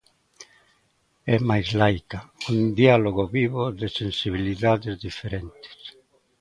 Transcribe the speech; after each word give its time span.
É 1.35 1.37
máis 1.49 1.69
laica, 1.79 2.19
un 2.55 2.61
diálogo 2.81 3.23
vivo 3.37 3.63
de 3.79 3.87
sensibilidades 3.99 4.95
diferentes. 5.07 5.75